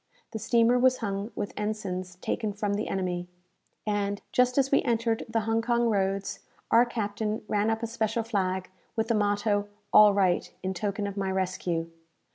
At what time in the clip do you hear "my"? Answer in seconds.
11.17-11.29